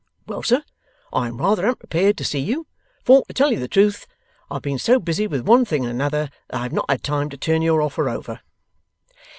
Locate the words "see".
2.25-2.39